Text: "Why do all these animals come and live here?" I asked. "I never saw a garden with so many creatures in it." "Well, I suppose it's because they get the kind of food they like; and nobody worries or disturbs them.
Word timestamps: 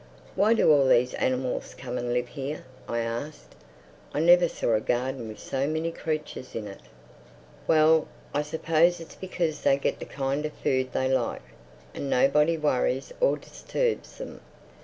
"Why 0.33 0.55
do 0.55 0.71
all 0.71 0.87
these 0.87 1.13
animals 1.13 1.75
come 1.75 1.95
and 1.95 2.11
live 2.11 2.29
here?" 2.29 2.65
I 2.87 3.01
asked. 3.01 3.53
"I 4.15 4.19
never 4.19 4.47
saw 4.47 4.73
a 4.73 4.81
garden 4.81 5.27
with 5.27 5.37
so 5.37 5.67
many 5.67 5.91
creatures 5.91 6.55
in 6.55 6.67
it." 6.67 6.79
"Well, 7.67 8.07
I 8.33 8.41
suppose 8.41 8.99
it's 8.99 9.13
because 9.13 9.61
they 9.61 9.77
get 9.77 9.99
the 9.99 10.05
kind 10.05 10.43
of 10.43 10.53
food 10.53 10.91
they 10.93 11.07
like; 11.07 11.43
and 11.93 12.09
nobody 12.09 12.57
worries 12.57 13.13
or 13.21 13.37
disturbs 13.37 14.17
them. 14.17 14.41